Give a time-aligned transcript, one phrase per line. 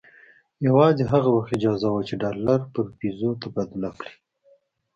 [0.67, 4.13] یوازې هغه وخت اجازه وه چې ډالر پر پیزو تبادله کړي.